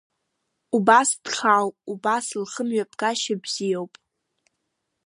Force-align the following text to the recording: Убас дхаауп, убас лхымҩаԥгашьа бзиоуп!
Убас 0.75 1.09
дхаауп, 1.23 1.75
убас 1.91 2.25
лхымҩаԥгашьа 2.41 3.35
бзиоуп! 3.41 3.93